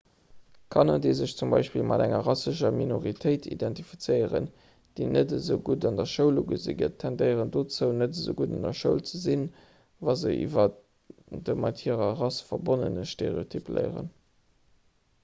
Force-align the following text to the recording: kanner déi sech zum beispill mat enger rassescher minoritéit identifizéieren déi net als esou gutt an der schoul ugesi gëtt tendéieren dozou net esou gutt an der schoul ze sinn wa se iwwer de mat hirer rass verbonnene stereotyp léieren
kanner 0.75 1.01
déi 1.01 1.11
sech 1.17 1.33
zum 1.39 1.51
beispill 1.55 1.83
mat 1.89 2.01
enger 2.05 2.21
rassescher 2.27 2.71
minoritéit 2.77 3.43
identifizéieren 3.55 4.47
déi 4.99 5.03
net 5.17 5.35
als 5.35 5.35
esou 5.49 5.59
gutt 5.67 5.85
an 5.89 5.99
der 5.99 6.09
schoul 6.13 6.41
ugesi 6.43 6.73
gëtt 6.79 6.95
tendéieren 7.03 7.53
dozou 7.57 7.91
net 7.99 8.17
esou 8.21 8.35
gutt 8.39 8.55
an 8.59 8.65
der 8.69 8.77
schoul 8.79 9.01
ze 9.11 9.21
sinn 9.25 9.43
wa 10.07 10.15
se 10.23 10.33
iwwer 10.39 10.71
de 11.47 11.55
mat 11.67 11.83
hirer 11.85 12.17
rass 12.23 12.41
verbonnene 12.49 13.05
stereotyp 13.13 13.71
léieren 13.77 14.11